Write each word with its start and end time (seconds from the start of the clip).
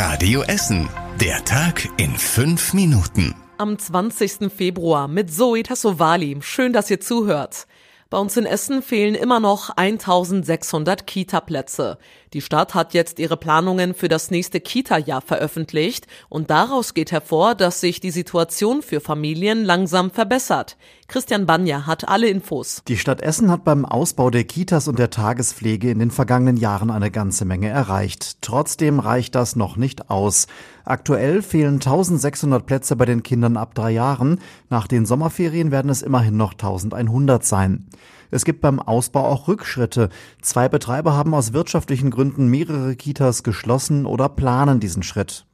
Radio 0.00 0.42
Essen. 0.42 0.88
Der 1.20 1.44
Tag 1.44 1.88
in 1.96 2.12
fünf 2.16 2.72
Minuten. 2.72 3.34
Am 3.56 3.76
20. 3.76 4.48
Februar 4.48 5.08
mit 5.08 5.34
Zoe 5.34 5.64
Tassovali. 5.64 6.38
Schön, 6.40 6.72
dass 6.72 6.88
ihr 6.88 7.00
zuhört. 7.00 7.66
Bei 8.08 8.16
uns 8.18 8.36
in 8.36 8.46
Essen 8.46 8.80
fehlen 8.80 9.16
immer 9.16 9.40
noch 9.40 9.70
1600 9.70 11.04
Kita-Plätze. 11.04 11.98
Die 12.34 12.42
Stadt 12.42 12.74
hat 12.74 12.92
jetzt 12.92 13.18
ihre 13.18 13.36
Planungen 13.36 13.94
für 13.94 14.08
das 14.08 14.30
nächste 14.30 14.60
Kita-Jahr 14.60 15.22
veröffentlicht 15.22 16.06
und 16.28 16.50
daraus 16.50 16.92
geht 16.92 17.10
hervor, 17.10 17.54
dass 17.54 17.80
sich 17.80 18.00
die 18.00 18.10
Situation 18.10 18.82
für 18.82 19.00
Familien 19.00 19.64
langsam 19.64 20.10
verbessert. 20.10 20.76
Christian 21.06 21.46
Banja 21.46 21.86
hat 21.86 22.06
alle 22.06 22.28
Infos. 22.28 22.82
Die 22.86 22.98
Stadt 22.98 23.22
Essen 23.22 23.50
hat 23.50 23.64
beim 23.64 23.86
Ausbau 23.86 24.28
der 24.28 24.44
Kitas 24.44 24.88
und 24.88 24.98
der 24.98 25.08
Tagespflege 25.08 25.90
in 25.90 26.00
den 26.00 26.10
vergangenen 26.10 26.58
Jahren 26.58 26.90
eine 26.90 27.10
ganze 27.10 27.46
Menge 27.46 27.68
erreicht. 27.68 28.42
Trotzdem 28.42 29.00
reicht 29.00 29.34
das 29.34 29.56
noch 29.56 29.76
nicht 29.76 30.10
aus. 30.10 30.48
Aktuell 30.84 31.40
fehlen 31.40 31.74
1600 31.74 32.66
Plätze 32.66 32.94
bei 32.96 33.06
den 33.06 33.22
Kindern 33.22 33.56
ab 33.56 33.74
drei 33.74 33.90
Jahren. 33.90 34.38
Nach 34.68 34.86
den 34.86 35.06
Sommerferien 35.06 35.70
werden 35.70 35.90
es 35.90 36.02
immerhin 36.02 36.36
noch 36.36 36.52
1100 36.52 37.42
sein. 37.42 37.86
Es 38.30 38.44
gibt 38.44 38.60
beim 38.60 38.80
Ausbau 38.80 39.24
auch 39.26 39.48
Rückschritte. 39.48 40.10
Zwei 40.42 40.68
Betreiber 40.68 41.14
haben 41.14 41.34
aus 41.34 41.52
wirtschaftlichen 41.52 42.10
Gründen 42.10 42.48
mehrere 42.48 42.96
Kitas 42.96 43.42
geschlossen 43.42 44.06
oder 44.06 44.28
planen 44.28 44.80
diesen 44.80 45.02
Schritt. 45.02 45.46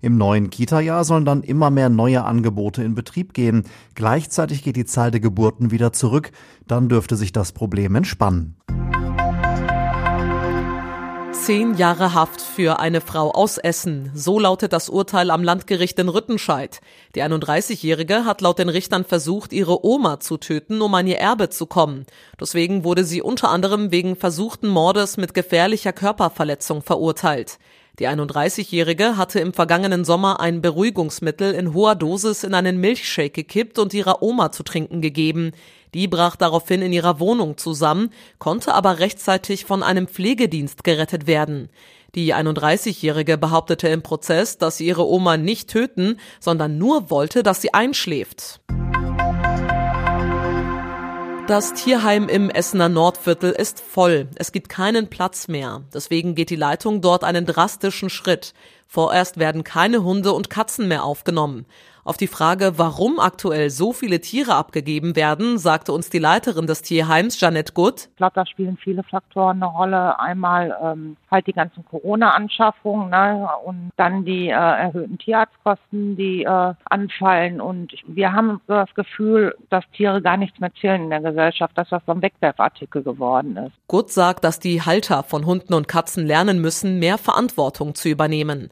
Im 0.00 0.18
neuen 0.18 0.50
Kita-Jahr 0.50 1.04
sollen 1.04 1.24
dann 1.24 1.42
immer 1.42 1.70
mehr 1.70 1.88
neue 1.88 2.24
Angebote 2.24 2.82
in 2.82 2.96
Betrieb 2.96 3.34
gehen. 3.34 3.64
Gleichzeitig 3.94 4.64
geht 4.64 4.76
die 4.76 4.84
Zahl 4.84 5.12
der 5.12 5.20
Geburten 5.20 5.70
wieder 5.70 5.92
zurück. 5.92 6.32
Dann 6.66 6.88
dürfte 6.88 7.14
sich 7.14 7.30
das 7.30 7.52
Problem 7.52 7.94
entspannen. 7.94 8.56
Zehn 11.32 11.74
Jahre 11.74 12.12
Haft 12.12 12.42
für 12.42 12.78
eine 12.78 13.00
Frau 13.00 13.30
aus 13.30 13.56
Essen. 13.56 14.12
So 14.14 14.38
lautet 14.38 14.72
das 14.72 14.90
Urteil 14.90 15.30
am 15.30 15.42
Landgericht 15.42 15.98
in 15.98 16.08
Rüttenscheid. 16.08 16.80
Die 17.14 17.22
31-Jährige 17.22 18.26
hat 18.26 18.42
laut 18.42 18.58
den 18.58 18.68
Richtern 18.68 19.04
versucht, 19.04 19.52
ihre 19.52 19.84
Oma 19.84 20.20
zu 20.20 20.36
töten, 20.36 20.82
um 20.82 20.94
an 20.94 21.06
ihr 21.06 21.18
Erbe 21.18 21.48
zu 21.48 21.66
kommen. 21.66 22.06
Deswegen 22.38 22.84
wurde 22.84 23.04
sie 23.04 23.22
unter 23.22 23.48
anderem 23.48 23.90
wegen 23.90 24.14
versuchten 24.14 24.68
Mordes 24.68 25.16
mit 25.16 25.32
gefährlicher 25.32 25.92
Körperverletzung 25.92 26.82
verurteilt. 26.82 27.58
Die 27.98 28.08
31-Jährige 28.08 29.18
hatte 29.18 29.38
im 29.40 29.52
vergangenen 29.52 30.06
Sommer 30.06 30.40
ein 30.40 30.62
Beruhigungsmittel 30.62 31.52
in 31.52 31.74
hoher 31.74 31.94
Dosis 31.94 32.42
in 32.42 32.54
einen 32.54 32.78
Milchshake 32.78 33.34
gekippt 33.34 33.78
und 33.78 33.92
ihrer 33.92 34.22
Oma 34.22 34.50
zu 34.50 34.62
trinken 34.62 35.02
gegeben. 35.02 35.52
Die 35.92 36.08
brach 36.08 36.36
daraufhin 36.36 36.80
in 36.80 36.94
ihrer 36.94 37.20
Wohnung 37.20 37.58
zusammen, 37.58 38.10
konnte 38.38 38.72
aber 38.72 38.98
rechtzeitig 38.98 39.66
von 39.66 39.82
einem 39.82 40.08
Pflegedienst 40.08 40.84
gerettet 40.84 41.26
werden. 41.26 41.68
Die 42.14 42.34
31-Jährige 42.34 43.36
behauptete 43.36 43.88
im 43.88 44.02
Prozess, 44.02 44.56
dass 44.56 44.78
sie 44.78 44.86
ihre 44.86 45.06
Oma 45.06 45.36
nicht 45.36 45.68
töten, 45.68 46.18
sondern 46.40 46.78
nur 46.78 47.10
wollte, 47.10 47.42
dass 47.42 47.60
sie 47.60 47.74
einschläft. 47.74 48.60
Das 51.52 51.74
Tierheim 51.74 52.30
im 52.30 52.48
Essener 52.48 52.88
Nordviertel 52.88 53.52
ist 53.52 53.78
voll. 53.78 54.26
Es 54.36 54.52
gibt 54.52 54.70
keinen 54.70 55.08
Platz 55.10 55.48
mehr. 55.48 55.82
Deswegen 55.92 56.34
geht 56.34 56.48
die 56.48 56.56
Leitung 56.56 57.02
dort 57.02 57.24
einen 57.24 57.44
drastischen 57.44 58.08
Schritt. 58.08 58.54
Vorerst 58.92 59.38
werden 59.38 59.64
keine 59.64 60.04
Hunde 60.04 60.34
und 60.34 60.50
Katzen 60.50 60.86
mehr 60.86 61.02
aufgenommen. 61.04 61.64
Auf 62.04 62.16
die 62.16 62.26
Frage, 62.26 62.78
warum 62.78 63.20
aktuell 63.20 63.70
so 63.70 63.92
viele 63.92 64.20
Tiere 64.20 64.56
abgegeben 64.56 65.14
werden, 65.14 65.56
sagte 65.56 65.92
uns 65.92 66.10
die 66.10 66.18
Leiterin 66.18 66.66
des 66.66 66.82
Tierheims, 66.82 67.40
Janette 67.40 67.74
Gutt. 67.74 68.08
Ich 68.10 68.16
glaube, 68.16 68.32
da 68.34 68.44
spielen 68.44 68.76
viele 68.76 69.04
Faktoren 69.04 69.62
eine 69.62 69.72
Rolle. 69.72 70.18
Einmal 70.18 70.76
ähm, 70.82 71.16
halt 71.30 71.46
die 71.46 71.52
ganzen 71.52 71.84
Corona-Anschaffungen 71.84 73.10
ne? 73.10 73.48
und 73.64 73.92
dann 73.96 74.24
die 74.24 74.48
äh, 74.48 74.50
erhöhten 74.50 75.16
Tierarztkosten, 75.18 76.16
die 76.16 76.42
äh, 76.42 76.74
anfallen. 76.84 77.60
Und 77.60 77.92
wir 78.08 78.32
haben 78.32 78.60
das 78.66 78.92
Gefühl, 78.94 79.54
dass 79.70 79.84
Tiere 79.92 80.20
gar 80.20 80.36
nichts 80.36 80.58
mehr 80.58 80.74
zählen 80.80 81.04
in 81.04 81.10
der 81.10 81.20
Gesellschaft, 81.20 81.78
dass 81.78 81.88
das 81.88 82.02
so 82.04 82.12
ein 82.12 82.20
Wegwerfartikel 82.20 83.04
geworden 83.04 83.56
ist. 83.56 83.72
Gutt 83.86 84.10
sagt, 84.10 84.42
dass 84.42 84.58
die 84.58 84.82
Halter 84.82 85.22
von 85.22 85.46
Hunden 85.46 85.72
und 85.72 85.86
Katzen 85.86 86.26
lernen 86.26 86.60
müssen, 86.60 86.98
mehr 86.98 87.16
Verantwortung 87.16 87.94
zu 87.94 88.08
übernehmen. 88.08 88.70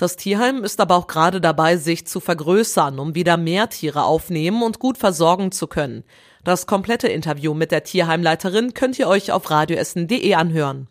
Das 0.00 0.16
Tierheim 0.16 0.64
ist 0.64 0.80
aber 0.80 0.96
auch 0.96 1.08
gerade 1.08 1.42
dabei, 1.42 1.76
sich 1.76 2.06
zu 2.06 2.20
vergrößern, 2.20 2.98
um 2.98 3.14
wieder 3.14 3.36
mehr 3.36 3.68
Tiere 3.68 4.04
aufnehmen 4.04 4.62
und 4.62 4.78
gut 4.78 4.96
versorgen 4.96 5.52
zu 5.52 5.66
können. 5.66 6.04
Das 6.42 6.66
komplette 6.66 7.06
Interview 7.06 7.52
mit 7.52 7.70
der 7.70 7.84
Tierheimleiterin 7.84 8.72
könnt 8.72 8.98
ihr 8.98 9.08
euch 9.08 9.30
auf 9.30 9.50
radioessen.de 9.50 10.32
anhören. 10.32 10.88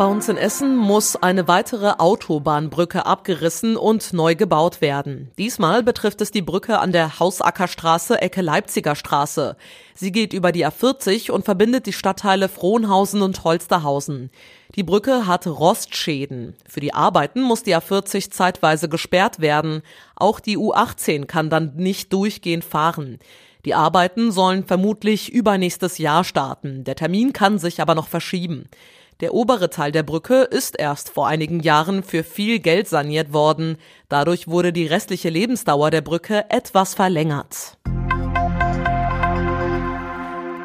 Bei 0.00 0.06
uns 0.06 0.30
in 0.30 0.38
Essen 0.38 0.78
muss 0.78 1.14
eine 1.16 1.46
weitere 1.46 1.92
Autobahnbrücke 1.98 3.04
abgerissen 3.04 3.76
und 3.76 4.14
neu 4.14 4.34
gebaut 4.34 4.80
werden. 4.80 5.30
Diesmal 5.36 5.82
betrifft 5.82 6.22
es 6.22 6.30
die 6.30 6.40
Brücke 6.40 6.78
an 6.78 6.90
der 6.90 7.20
Hausackerstraße 7.20 8.18
Ecke 8.18 8.40
Leipziger 8.40 8.94
Straße. 8.96 9.58
Sie 9.94 10.10
geht 10.10 10.32
über 10.32 10.52
die 10.52 10.66
A40 10.66 11.30
und 11.30 11.44
verbindet 11.44 11.84
die 11.84 11.92
Stadtteile 11.92 12.48
Frohnhausen 12.48 13.20
und 13.20 13.44
Holsterhausen. 13.44 14.30
Die 14.74 14.84
Brücke 14.84 15.26
hat 15.26 15.46
Rostschäden. 15.46 16.56
Für 16.66 16.80
die 16.80 16.94
Arbeiten 16.94 17.42
muss 17.42 17.62
die 17.62 17.76
A40 17.76 18.30
zeitweise 18.30 18.88
gesperrt 18.88 19.40
werden. 19.40 19.82
Auch 20.16 20.40
die 20.40 20.56
U18 20.56 21.26
kann 21.26 21.50
dann 21.50 21.74
nicht 21.76 22.10
durchgehend 22.14 22.64
fahren. 22.64 23.18
Die 23.66 23.74
Arbeiten 23.74 24.32
sollen 24.32 24.64
vermutlich 24.64 25.30
übernächstes 25.30 25.98
Jahr 25.98 26.24
starten. 26.24 26.84
Der 26.84 26.96
Termin 26.96 27.34
kann 27.34 27.58
sich 27.58 27.82
aber 27.82 27.94
noch 27.94 28.08
verschieben. 28.08 28.70
Der 29.20 29.34
obere 29.34 29.68
Teil 29.68 29.92
der 29.92 30.02
Brücke 30.02 30.44
ist 30.44 30.78
erst 30.78 31.10
vor 31.10 31.26
einigen 31.26 31.60
Jahren 31.60 32.02
für 32.02 32.24
viel 32.24 32.58
Geld 32.58 32.88
saniert 32.88 33.34
worden. 33.34 33.76
Dadurch 34.08 34.48
wurde 34.48 34.72
die 34.72 34.86
restliche 34.86 35.28
Lebensdauer 35.28 35.90
der 35.90 36.00
Brücke 36.00 36.46
etwas 36.48 36.94
verlängert. 36.94 37.76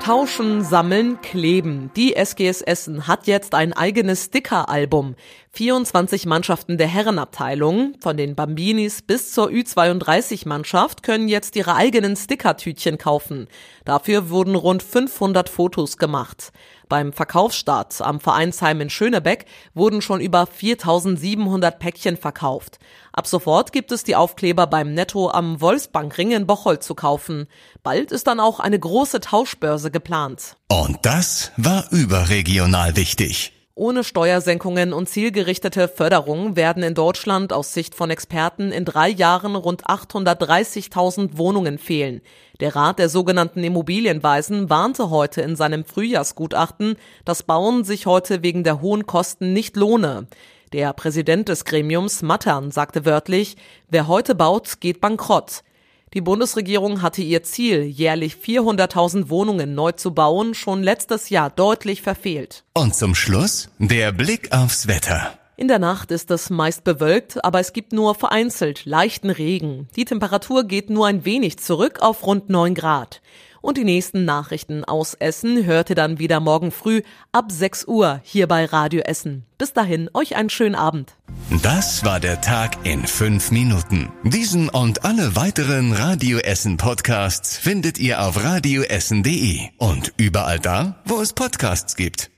Tauschen, 0.06 0.64
Sammeln, 0.64 1.20
Kleben. 1.22 1.90
Die 1.98 2.16
SGS 2.16 2.62
Essen 2.62 3.08
hat 3.08 3.28
jetzt 3.28 3.56
ein 3.56 3.74
eigenes 3.74 4.26
Sticker-Album. 4.26 5.16
24 5.56 6.26
Mannschaften 6.26 6.78
der 6.78 6.88
Herrenabteilung, 6.88 7.94
von 8.02 8.18
den 8.18 8.36
Bambinis 8.36 9.02
bis 9.02 9.32
zur 9.32 9.48
Ü32-Mannschaft, 9.48 11.02
können 11.02 11.30
jetzt 11.30 11.56
ihre 11.56 11.76
eigenen 11.76 12.18
Stickertütchen 12.18 12.98
kaufen. 12.98 13.48
Dafür 13.86 14.30
wurden 14.30 14.56
rund 14.56 14.84
500 14.84 15.48
Fotos 15.48 15.96
gemacht. 15.96 16.52
Beim 16.90 17.14
Verkaufsstart 17.14 18.02
am 18.02 18.20
Vereinsheim 18.20 18.82
in 18.82 18.90
Schönebeck 18.90 19.46
wurden 19.74 20.02
schon 20.02 20.20
über 20.20 20.46
4700 20.46 21.80
Päckchen 21.80 22.18
verkauft. 22.18 22.78
Ab 23.14 23.26
sofort 23.26 23.72
gibt 23.72 23.94
es 23.94 24.04
die 24.04 24.18
Aufkleber 24.18 24.68
beim 24.68 24.94
Netto 24.94 25.30
am 25.32 25.62
Wolfsbankring 25.62 26.32
in 26.32 26.48
Bocholt 26.48 26.84
zu 26.84 26.96
kaufen. 26.96 27.48
Bald 27.82 28.12
ist 28.12 28.28
dann 28.28 28.42
auch 28.42 28.60
eine 28.60 28.78
große 28.78 29.22
Tauschbörse 29.22 29.90
geplant. 29.90 30.58
Und 30.68 30.98
das 31.04 31.54
war 31.56 31.86
überregional 31.92 32.98
wichtig. 32.98 33.55
Ohne 33.78 34.06
Steuersenkungen 34.06 34.94
und 34.94 35.10
zielgerichtete 35.10 35.90
Förderung 35.90 36.56
werden 36.56 36.82
in 36.82 36.94
Deutschland 36.94 37.52
aus 37.52 37.74
Sicht 37.74 37.94
von 37.94 38.10
Experten 38.10 38.72
in 38.72 38.86
drei 38.86 39.10
Jahren 39.10 39.58
rund 39.58 39.84
830.000 39.84 41.38
Wohnungen 41.38 41.78
fehlen. 41.78 42.22
Der 42.62 42.74
Rat 42.74 43.00
der 43.00 43.10
sogenannten 43.10 43.66
Immobilienweisen 43.66 44.70
warnte 44.70 45.10
heute 45.10 45.42
in 45.42 45.58
seinem 45.58 45.84
Frühjahrsgutachten, 45.84 46.96
dass 47.26 47.44
Bauen 47.44 47.84
sich 47.84 48.06
heute 48.06 48.44
wegen 48.44 48.64
der 48.64 48.80
hohen 48.80 49.08
Kosten 49.08 49.52
nicht 49.52 49.76
lohne. 49.76 50.28
Der 50.72 50.94
Präsident 50.94 51.50
des 51.50 51.66
Gremiums 51.66 52.22
Mattern 52.22 52.72
sagte 52.72 53.04
wörtlich, 53.04 53.58
wer 53.90 54.08
heute 54.08 54.36
baut, 54.36 54.80
geht 54.80 55.02
bankrott. 55.02 55.64
Die 56.14 56.22
Bundesregierung 56.22 57.02
hatte 57.02 57.22
ihr 57.22 57.44
Ziel, 57.44 57.84
jährlich 57.84 58.36
400.000 58.36 59.30
Wohnungen 59.30 59.76
neu 59.76 59.92
zu 59.92 60.14
bauen, 60.14 60.54
schon 60.54 60.82
letztes 60.82 61.30
Jahr 61.30 61.50
deutlich 61.50 62.02
verfehlt. 62.02 62.64
Und 62.74 62.96
zum 62.96 63.16
Schluss 63.16 63.70
der 63.80 64.12
Blick 64.12 64.52
aufs 64.54 64.88
Wetter. 64.88 65.38
In 65.58 65.68
der 65.70 65.80
Nacht 65.80 66.12
ist 66.12 66.32
es 66.32 66.50
meist 66.50 66.84
bewölkt, 66.84 67.44
aber 67.44 67.62
es 67.62 67.72
gibt 67.72 67.94
nur 67.94 68.14
vereinzelt 68.14 68.86
leichten 68.86 69.30
Regen. 69.30 69.88
Die 69.96 70.04
Temperatur 70.04 70.66
geht 70.66 70.90
nur 70.90 71.08
ein 71.08 71.24
wenig 71.24 71.60
zurück 71.60 72.00
auf 72.02 72.26
rund 72.26 72.50
9 72.50 72.76
Grad. 72.76 73.22
Und 73.66 73.80
die 73.80 73.84
nächsten 73.84 74.26
Nachrichten 74.26 74.84
aus 74.84 75.16
Essen 75.16 75.66
hört 75.66 75.90
ihr 75.90 75.96
dann 75.96 76.20
wieder 76.20 76.40
morgen 76.40 76.70
früh 76.70 77.02
ab 77.32 77.46
6 77.52 77.88
Uhr 77.88 78.22
hier 78.24 78.46
bei 78.48 78.66
Radio 78.66 79.02
Essen. 79.02 79.44
Bis 79.58 79.74
dahin, 79.74 80.08
euch 80.14 80.36
einen 80.36 80.52
schönen 80.52 80.76
Abend. 80.76 81.16
Das 81.64 82.06
war 82.06 82.20
der 82.20 82.42
Tag 82.42 82.86
in 82.86 83.08
fünf 83.08 83.50
Minuten. 83.50 84.12
Diesen 84.24 84.70
und 84.70 85.04
alle 85.04 85.36
weiteren 85.36 85.94
Radio 85.94 86.38
Essen 86.38 86.78
Podcasts 86.78 87.58
findet 87.58 87.98
ihr 87.98 88.22
auf 88.22 88.44
radioessen.de 88.44 89.62
und 89.80 90.14
überall 90.18 90.60
da, 90.60 91.02
wo 91.06 91.20
es 91.20 91.34
Podcasts 91.34 91.96
gibt. 91.96 92.30